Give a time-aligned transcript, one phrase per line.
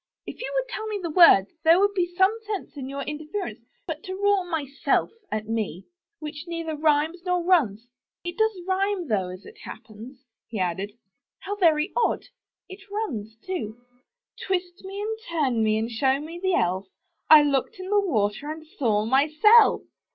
[0.27, 3.59] *Tf you would tell me the word there would be some sense in your interference;
[3.85, 5.85] but to roar *Myself!' at me,
[6.17, 7.87] which neither rhymes nor runs—
[8.25, 10.93] it does rhyme, though, as it hap pens," he added:
[11.41, 12.23] *'how very odd!
[12.67, 13.79] it runs, too—
[14.47, 16.87] Twist me and turn me and show me the Elf—
[17.29, 19.83] I looked in the water and saw myself!'